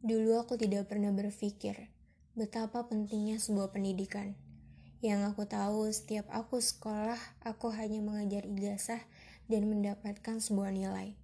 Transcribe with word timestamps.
Dulu 0.00 0.40
aku 0.40 0.56
tidak 0.56 0.88
pernah 0.88 1.12
berpikir 1.12 1.92
betapa 2.32 2.88
pentingnya 2.88 3.36
sebuah 3.36 3.68
pendidikan. 3.68 4.32
Yang 5.04 5.20
aku 5.28 5.44
tahu, 5.44 5.92
setiap 5.92 6.24
aku 6.32 6.56
sekolah, 6.56 7.20
aku 7.44 7.68
hanya 7.68 8.00
mengajar 8.00 8.48
ijazah 8.48 9.04
dan 9.52 9.68
mendapatkan 9.68 10.40
sebuah 10.40 10.72
nilai. 10.72 11.20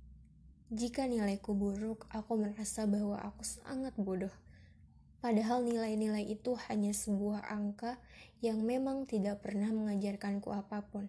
Jika 0.68 1.08
nilaiku 1.08 1.56
buruk, 1.56 2.04
aku 2.12 2.36
merasa 2.36 2.84
bahwa 2.84 3.16
aku 3.16 3.48
sangat 3.48 3.96
bodoh. 3.96 4.32
Padahal 5.24 5.64
nilai-nilai 5.64 6.28
itu 6.28 6.52
hanya 6.68 6.92
sebuah 6.92 7.48
angka 7.48 7.96
yang 8.44 8.60
memang 8.60 9.08
tidak 9.08 9.40
pernah 9.40 9.72
mengajarkanku 9.72 10.52
apa 10.52 10.84
pun. 10.84 11.08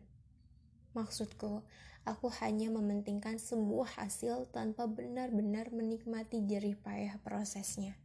Maksudku, 0.96 1.68
aku 2.08 2.32
hanya 2.40 2.72
mementingkan 2.72 3.36
sebuah 3.36 4.00
hasil 4.00 4.48
tanpa 4.56 4.88
benar-benar 4.88 5.76
menikmati 5.76 6.40
jerih 6.48 6.80
payah 6.80 7.20
prosesnya. 7.20 8.00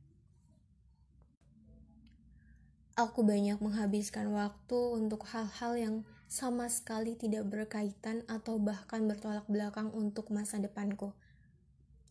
Aku 2.98 3.24
banyak 3.24 3.56
menghabiskan 3.62 4.28
waktu 4.36 4.78
untuk 4.98 5.24
hal-hal 5.30 5.72
yang 5.80 5.96
sama 6.28 6.68
sekali 6.68 7.16
tidak 7.16 7.48
berkaitan 7.48 8.20
atau 8.28 8.60
bahkan 8.60 9.08
bertolak 9.08 9.48
belakang 9.48 9.88
untuk 9.96 10.28
masa 10.28 10.60
depanku. 10.60 11.16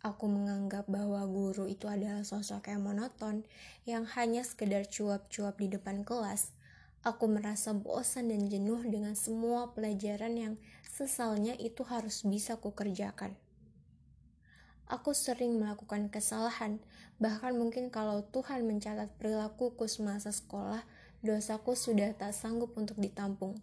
Aku 0.02 0.26
menganggap 0.26 0.90
bahwa 0.90 1.22
guru 1.30 1.70
itu 1.70 1.86
adalah 1.86 2.26
sosok 2.26 2.74
yang 2.74 2.82
monoton, 2.82 3.46
yang 3.86 4.10
hanya 4.18 4.42
sekedar 4.42 4.90
cuap-cuap 4.90 5.62
di 5.62 5.70
depan 5.70 6.02
kelas, 6.02 6.50
Aku 7.02 7.26
merasa 7.26 7.74
bosan 7.74 8.30
dan 8.30 8.46
jenuh 8.46 8.86
dengan 8.86 9.18
semua 9.18 9.74
pelajaran 9.74 10.38
yang 10.38 10.54
sesalnya 10.86 11.58
itu 11.58 11.82
harus 11.82 12.22
bisa 12.22 12.62
kukerjakan. 12.62 13.34
Aku 14.86 15.18
sering 15.18 15.58
melakukan 15.58 16.14
kesalahan, 16.14 16.78
bahkan 17.18 17.58
mungkin 17.58 17.90
kalau 17.90 18.22
Tuhan 18.30 18.70
mencatat 18.70 19.18
perilakuku 19.18 19.90
semasa 19.90 20.30
sekolah, 20.30 20.86
dosaku 21.26 21.74
sudah 21.74 22.14
tak 22.14 22.38
sanggup 22.38 22.78
untuk 22.78 23.02
ditampung. 23.02 23.58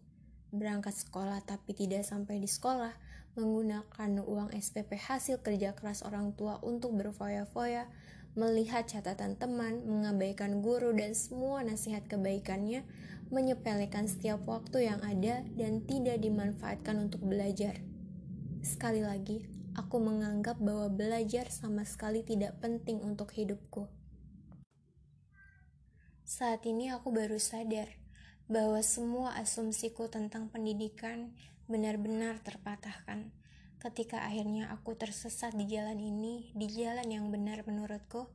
Berangkat 0.50 0.98
sekolah 0.98 1.38
tapi 1.46 1.78
tidak 1.78 2.02
sampai 2.02 2.42
di 2.42 2.50
sekolah, 2.50 2.90
menggunakan 3.38 4.18
uang 4.18 4.50
SPP 4.50 4.98
hasil 4.98 5.46
kerja 5.46 5.78
keras 5.78 6.02
orang 6.02 6.34
tua 6.34 6.58
untuk 6.66 6.90
berfoya-foya, 6.98 7.86
melihat 8.38 8.86
catatan 8.86 9.34
teman, 9.34 9.82
mengabaikan 9.82 10.62
guru 10.62 10.94
dan 10.94 11.10
semua 11.18 11.66
nasihat 11.66 12.06
kebaikannya, 12.06 12.86
menyepelekan 13.34 14.06
setiap 14.06 14.46
waktu 14.46 14.86
yang 14.86 15.02
ada 15.02 15.42
dan 15.58 15.82
tidak 15.82 16.22
dimanfaatkan 16.22 17.10
untuk 17.10 17.26
belajar. 17.26 17.82
Sekali 18.62 19.02
lagi, 19.02 19.42
aku 19.74 19.98
menganggap 19.98 20.62
bahwa 20.62 20.86
belajar 20.86 21.50
sama 21.50 21.82
sekali 21.82 22.22
tidak 22.22 22.62
penting 22.62 23.02
untuk 23.02 23.34
hidupku. 23.34 23.90
Saat 26.22 26.62
ini 26.70 26.94
aku 26.94 27.10
baru 27.10 27.42
sadar 27.42 27.90
bahwa 28.46 28.78
semua 28.86 29.34
asumsiku 29.34 30.06
tentang 30.06 30.46
pendidikan 30.46 31.34
benar-benar 31.66 32.38
terpatahkan 32.46 33.34
ketika 33.78 34.22
akhirnya 34.26 34.70
aku 34.74 34.94
tersesat 34.98 35.54
di 35.54 35.66
jalan 35.66 35.98
ini, 35.98 36.50
di 36.54 36.66
jalan 36.70 37.06
yang 37.06 37.30
benar 37.30 37.62
menurutku, 37.66 38.26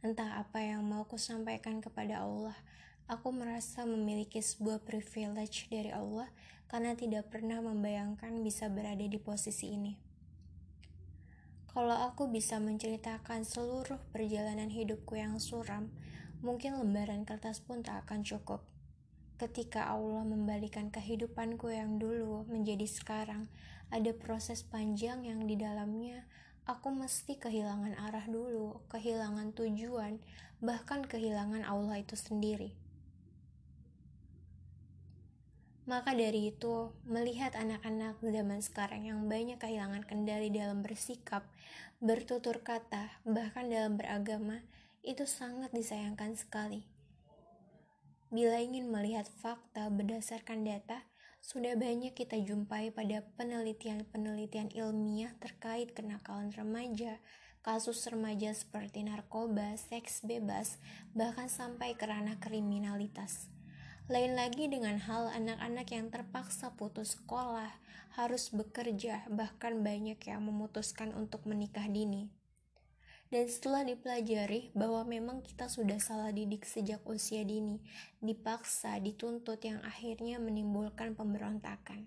entah 0.00 0.40
apa 0.40 0.64
yang 0.64 0.84
mau 0.84 1.04
ku 1.04 1.20
sampaikan 1.20 1.80
kepada 1.80 2.24
Allah, 2.24 2.56
Aku 3.06 3.30
merasa 3.30 3.86
memiliki 3.86 4.42
sebuah 4.42 4.82
privilege 4.82 5.70
dari 5.70 5.94
Allah 5.94 6.26
karena 6.66 6.98
tidak 6.98 7.30
pernah 7.30 7.62
membayangkan 7.62 8.42
bisa 8.42 8.66
berada 8.66 9.06
di 9.06 9.14
posisi 9.14 9.70
ini. 9.78 9.94
Kalau 11.70 11.94
aku 11.94 12.26
bisa 12.26 12.58
menceritakan 12.58 13.46
seluruh 13.46 14.02
perjalanan 14.10 14.74
hidupku 14.74 15.14
yang 15.14 15.38
suram, 15.38 15.86
mungkin 16.42 16.82
lembaran 16.82 17.22
kertas 17.22 17.62
pun 17.62 17.86
tak 17.86 18.10
akan 18.10 18.26
cukup. 18.26 18.66
Ketika 19.36 19.92
Allah 19.92 20.24
membalikan 20.24 20.88
kehidupanku 20.88 21.68
yang 21.68 22.00
dulu 22.00 22.48
menjadi 22.48 22.88
sekarang, 22.88 23.52
ada 23.92 24.16
proses 24.16 24.64
panjang 24.64 25.28
yang 25.28 25.44
di 25.44 25.60
dalamnya 25.60 26.24
aku 26.66 26.90
mesti 26.90 27.38
kehilangan 27.38 27.94
arah 28.10 28.26
dulu, 28.26 28.82
kehilangan 28.90 29.54
tujuan, 29.54 30.18
bahkan 30.58 31.06
kehilangan 31.06 31.62
Allah 31.62 32.02
itu 32.02 32.18
sendiri. 32.18 32.74
Maka 35.86 36.18
dari 36.18 36.50
itu, 36.50 36.90
melihat 37.06 37.54
anak-anak 37.54 38.18
zaman 38.18 38.58
sekarang 38.58 39.06
yang 39.06 39.30
banyak 39.30 39.54
kehilangan 39.62 40.02
kendali 40.02 40.50
dalam 40.50 40.82
bersikap, 40.82 41.46
bertutur 42.02 42.58
kata, 42.66 43.22
bahkan 43.22 43.70
dalam 43.70 43.94
beragama, 43.94 44.66
itu 45.06 45.22
sangat 45.30 45.70
disayangkan 45.70 46.34
sekali. 46.34 46.95
Bila 48.26 48.58
ingin 48.58 48.90
melihat 48.90 49.30
fakta 49.38 49.86
berdasarkan 49.86 50.66
data, 50.66 51.06
sudah 51.38 51.78
banyak 51.78 52.10
kita 52.10 52.34
jumpai 52.42 52.90
pada 52.90 53.22
penelitian-penelitian 53.38 54.74
ilmiah 54.74 55.30
terkait 55.38 55.94
kenakalan 55.94 56.50
remaja, 56.50 57.22
kasus 57.62 58.02
remaja 58.10 58.50
seperti 58.50 59.06
narkoba, 59.06 59.78
seks 59.78 60.26
bebas, 60.26 60.82
bahkan 61.14 61.46
sampai 61.46 61.94
ke 61.94 62.02
ranah 62.02 62.42
kriminalitas. 62.42 63.46
Lain 64.10 64.34
lagi 64.34 64.66
dengan 64.66 64.98
hal 65.02 65.30
anak-anak 65.30 65.86
yang 65.94 66.10
terpaksa 66.10 66.74
putus 66.74 67.14
sekolah, 67.14 67.74
harus 68.18 68.50
bekerja, 68.50 69.22
bahkan 69.30 69.86
banyak 69.86 70.18
yang 70.26 70.42
memutuskan 70.42 71.14
untuk 71.14 71.46
menikah 71.46 71.86
dini. 71.86 72.30
Dan 73.26 73.50
setelah 73.50 73.82
dipelajari 73.82 74.70
bahwa 74.72 75.02
memang 75.02 75.42
kita 75.42 75.66
sudah 75.66 75.98
salah 75.98 76.30
didik 76.30 76.62
sejak 76.62 77.02
usia 77.04 77.42
dini, 77.42 77.82
dipaksa, 78.22 79.02
dituntut 79.02 79.58
yang 79.66 79.82
akhirnya 79.82 80.38
menimbulkan 80.38 81.18
pemberontakan. 81.18 82.06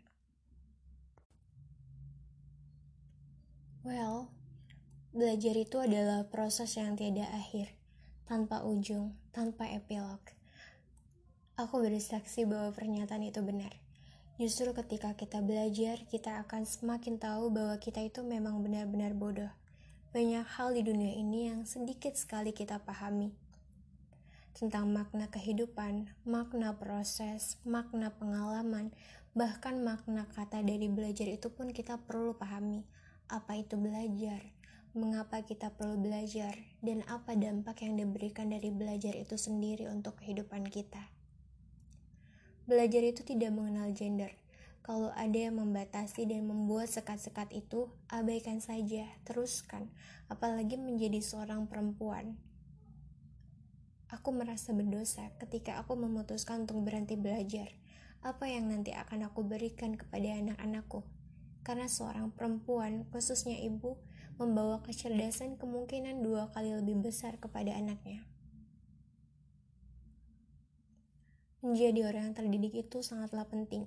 Well, 3.84 4.32
belajar 5.12 5.56
itu 5.60 5.78
adalah 5.84 6.28
proses 6.32 6.76
yang 6.80 6.96
tiada 6.96 7.28
akhir, 7.36 7.76
tanpa 8.28 8.64
ujung, 8.64 9.16
tanpa 9.36 9.68
epilog 9.72 10.20
Aku 11.60 11.84
bersaksi 11.84 12.48
bahwa 12.48 12.72
pernyataan 12.72 13.20
itu 13.20 13.44
benar. 13.44 13.76
Justru 14.40 14.72
ketika 14.72 15.12
kita 15.12 15.44
belajar, 15.44 16.00
kita 16.08 16.40
akan 16.48 16.64
semakin 16.64 17.20
tahu 17.20 17.52
bahwa 17.52 17.76
kita 17.76 18.00
itu 18.00 18.24
memang 18.24 18.64
benar-benar 18.64 19.12
bodoh. 19.12 19.52
Banyak 20.10 20.58
hal 20.58 20.74
di 20.74 20.82
dunia 20.82 21.14
ini 21.22 21.54
yang 21.54 21.70
sedikit 21.70 22.18
sekali 22.18 22.50
kita 22.50 22.82
pahami. 22.82 23.30
Tentang 24.58 24.90
makna 24.90 25.30
kehidupan, 25.30 26.10
makna 26.26 26.74
proses, 26.74 27.62
makna 27.62 28.10
pengalaman, 28.18 28.90
bahkan 29.38 29.78
makna 29.86 30.26
kata 30.34 30.66
dari 30.66 30.90
belajar 30.90 31.30
itu 31.30 31.54
pun 31.54 31.70
kita 31.70 32.02
perlu 32.10 32.34
pahami. 32.34 32.82
Apa 33.30 33.62
itu 33.62 33.78
belajar? 33.78 34.42
Mengapa 34.98 35.46
kita 35.46 35.78
perlu 35.78 36.02
belajar? 36.02 36.58
Dan 36.82 37.06
apa 37.06 37.38
dampak 37.38 37.86
yang 37.86 37.94
diberikan 37.94 38.50
dari 38.50 38.74
belajar 38.74 39.14
itu 39.14 39.38
sendiri 39.38 39.94
untuk 39.94 40.18
kehidupan 40.26 40.74
kita? 40.74 41.06
Belajar 42.66 43.06
itu 43.06 43.22
tidak 43.22 43.54
mengenal 43.54 43.94
gender. 43.94 44.34
Kalau 44.82 45.14
ada 45.14 45.38
yang 45.38 45.60
membatasi 45.60 46.26
dan 46.26 46.50
membuat 46.50 46.90
sekat-sekat 46.90 47.52
itu, 47.54 47.92
abaikan 48.10 48.64
saja, 48.64 49.06
teruskan, 49.28 49.92
apalagi 50.32 50.80
menjadi 50.80 51.22
seorang 51.22 51.70
perempuan. 51.70 52.40
Aku 54.10 54.34
merasa 54.34 54.74
berdosa 54.74 55.30
ketika 55.38 55.78
aku 55.78 55.94
memutuskan 55.94 56.66
untuk 56.66 56.82
berhenti 56.82 57.14
belajar. 57.14 57.70
Apa 58.26 58.50
yang 58.50 58.74
nanti 58.74 58.90
akan 58.90 59.30
aku 59.30 59.46
berikan 59.46 59.94
kepada 59.94 60.34
anak-anakku? 60.34 61.06
Karena 61.62 61.86
seorang 61.86 62.34
perempuan, 62.34 63.06
khususnya 63.14 63.62
ibu, 63.62 64.02
membawa 64.42 64.82
kecerdasan 64.82 65.62
kemungkinan 65.62 66.26
dua 66.26 66.50
kali 66.56 66.74
lebih 66.74 67.06
besar 67.06 67.38
kepada 67.38 67.76
anaknya. 67.76 68.26
Menjadi 71.60 72.08
orang 72.08 72.32
yang 72.32 72.36
terdidik 72.40 72.74
itu 72.88 73.04
sangatlah 73.04 73.44
penting. 73.46 73.86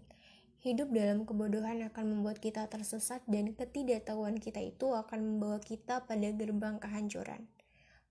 Hidup 0.62 0.94
dalam 0.94 1.26
kebodohan 1.26 1.82
akan 1.90 2.04
membuat 2.06 2.38
kita 2.38 2.70
tersesat 2.70 3.18
dan 3.26 3.50
ketidaktahuan 3.50 4.38
kita 4.38 4.62
itu 4.62 4.94
akan 4.94 5.34
membawa 5.34 5.58
kita 5.58 6.06
pada 6.06 6.30
gerbang 6.30 6.78
kehancuran. 6.78 7.50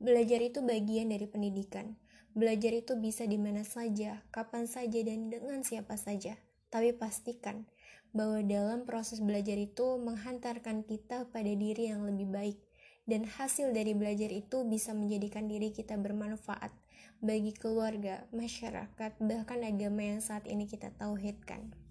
Belajar 0.04 0.44
itu 0.44 0.60
bagian 0.60 1.16
dari 1.16 1.32
pendidikan. 1.32 1.96
Belajar 2.36 2.76
itu 2.76 3.00
bisa 3.00 3.24
di 3.24 3.40
mana 3.40 3.64
saja, 3.64 4.20
kapan 4.36 4.68
saja, 4.68 5.00
dan 5.00 5.32
dengan 5.32 5.64
siapa 5.64 5.96
saja. 5.96 6.36
Tapi 6.68 6.92
pastikan 6.92 7.72
bahwa 8.12 8.44
dalam 8.44 8.84
proses 8.84 9.24
belajar 9.24 9.56
itu 9.56 9.96
menghantarkan 10.04 10.84
kita 10.84 11.32
pada 11.32 11.56
diri 11.56 11.88
yang 11.88 12.04
lebih 12.04 12.28
baik, 12.28 12.60
dan 13.08 13.32
hasil 13.32 13.72
dari 13.72 13.96
belajar 13.96 14.28
itu 14.28 14.68
bisa 14.68 14.92
menjadikan 14.92 15.48
diri 15.48 15.72
kita 15.72 15.96
bermanfaat 15.96 16.76
bagi 17.24 17.56
keluarga, 17.56 18.28
masyarakat, 18.36 19.12
bahkan 19.24 19.64
agama 19.64 20.04
yang 20.04 20.20
saat 20.20 20.44
ini 20.52 20.68
kita 20.68 20.92
tauhidkan. 21.00 21.91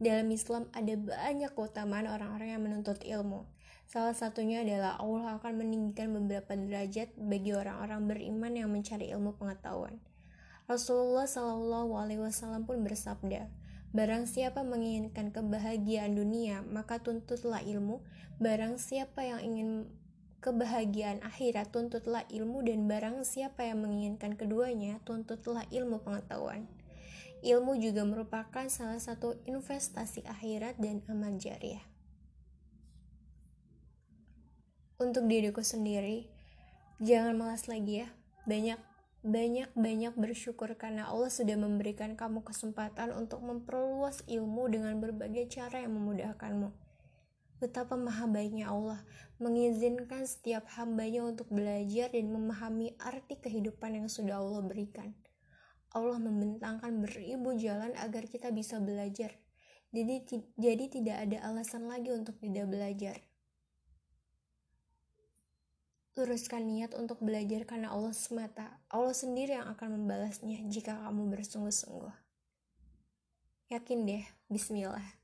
Dalam 0.00 0.32
Islam 0.32 0.64
ada 0.72 0.96
banyak 0.96 1.52
keutamaan 1.52 2.08
orang-orang 2.08 2.56
yang 2.56 2.64
menuntut 2.64 3.04
ilmu. 3.04 3.44
Salah 3.84 4.16
satunya 4.16 4.64
adalah 4.64 4.96
Allah 4.96 5.36
akan 5.36 5.60
meninggikan 5.60 6.08
beberapa 6.16 6.56
derajat 6.56 7.12
bagi 7.20 7.52
orang-orang 7.52 8.08
beriman 8.08 8.52
yang 8.56 8.72
mencari 8.72 9.12
ilmu 9.12 9.36
pengetahuan. 9.36 10.00
Rasulullah 10.64 11.28
Shallallahu 11.28 12.00
Alaihi 12.00 12.24
Wasallam 12.24 12.64
pun 12.64 12.80
bersabda, 12.80 13.52
Barang 13.92 14.24
siapa 14.24 14.64
menginginkan 14.64 15.34
kebahagiaan 15.34 16.16
dunia, 16.16 16.64
maka 16.64 17.02
tuntutlah 17.02 17.60
ilmu. 17.60 18.00
Barang 18.40 18.80
siapa 18.80 19.20
yang 19.26 19.44
ingin 19.44 19.90
kebahagiaan 20.40 21.20
akhirat, 21.26 21.74
tuntutlah 21.74 22.24
ilmu. 22.32 22.64
Dan 22.64 22.88
barang 22.88 23.26
siapa 23.26 23.68
yang 23.68 23.84
menginginkan 23.84 24.38
keduanya, 24.38 25.02
tuntutlah 25.04 25.66
ilmu 25.68 26.00
pengetahuan. 26.06 26.70
Ilmu 27.40 27.80
juga 27.80 28.04
merupakan 28.04 28.68
salah 28.68 29.00
satu 29.00 29.40
investasi 29.48 30.28
akhirat 30.28 30.76
dan 30.76 31.00
amal 31.08 31.36
jariah. 31.40 31.90
untuk 35.00 35.24
diriku 35.24 35.64
sendiri 35.64 36.28
jangan 37.00 37.32
malas 37.40 37.64
lagi 37.66 38.04
ya. 38.04 38.08
Banyak 38.44 38.76
banyak 39.20 39.68
banyak 39.72 40.14
bersyukur 40.16 40.68
karena 40.76 41.08
Allah 41.08 41.32
sudah 41.32 41.56
memberikan 41.56 42.16
kamu 42.16 42.44
kesempatan 42.44 43.12
untuk 43.16 43.40
memperluas 43.40 44.24
ilmu 44.28 44.68
dengan 44.68 45.00
berbagai 45.00 45.48
cara 45.48 45.80
yang 45.80 45.96
memudahkanmu. 45.96 46.68
Betapa 47.60 47.96
maha 47.96 48.24
baiknya 48.28 48.72
Allah 48.72 49.00
mengizinkan 49.36 50.24
setiap 50.24 50.68
hambanya 50.76 51.24
untuk 51.24 51.48
belajar 51.52 52.12
dan 52.12 52.32
memahami 52.32 52.96
arti 53.00 53.36
kehidupan 53.36 54.00
yang 54.00 54.08
sudah 54.08 54.40
Allah 54.40 54.64
berikan 54.64 55.12
Allah 55.94 56.18
membentangkan 56.22 57.02
beribu 57.02 57.54
jalan 57.58 57.94
agar 57.98 58.26
kita 58.30 58.54
bisa 58.54 58.78
belajar 58.78 59.34
jadi, 59.90 60.22
jadi 60.54 60.84
tidak 60.86 61.16
ada 61.26 61.38
alasan 61.50 61.90
lagi 61.90 62.14
untuk 62.14 62.38
tidak 62.38 62.70
belajar 62.70 63.18
Luruskan 66.18 66.66
niat 66.66 66.92
untuk 66.98 67.22
belajar 67.22 67.62
karena 67.64 67.94
Allah 67.94 68.10
semata. 68.10 68.82
Allah 68.90 69.14
sendiri 69.14 69.54
yang 69.54 69.70
akan 69.72 70.04
membalasnya 70.04 70.58
jika 70.66 70.92
kamu 71.06 71.30
bersungguh-sungguh. 71.32 72.12
Yakin 73.70 73.98
deh, 74.04 74.24
bismillah. 74.50 75.19